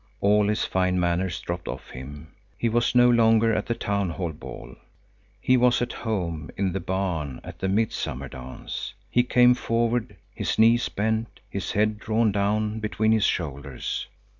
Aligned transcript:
All 0.19 0.47
his 0.47 0.65
fine 0.65 0.99
manners 0.99 1.39
dropped 1.41 1.67
off 1.67 1.91
him. 1.91 2.29
He 2.57 2.69
was 2.69 2.95
no 2.95 3.07
longer 3.07 3.53
at 3.53 3.67
the 3.67 3.75
town 3.75 4.09
hall 4.09 4.31
ball; 4.31 4.75
he 5.39 5.55
was 5.57 5.79
at 5.79 5.93
home 5.93 6.49
in 6.57 6.73
the 6.73 6.79
barn 6.79 7.39
at 7.43 7.59
the 7.59 7.69
midsummer 7.69 8.27
dance. 8.27 8.95
He 9.11 9.21
came 9.21 9.53
forward, 9.53 10.15
his 10.33 10.57
knees 10.57 10.89
bent, 10.89 11.39
his 11.51 11.73
head 11.73 11.99
drawn 11.99 12.31
down 12.31 12.79
between 12.79 13.11
his 13.11 13.25
shoulders. 13.25 14.07